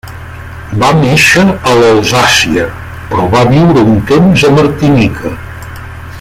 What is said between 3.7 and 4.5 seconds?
un temps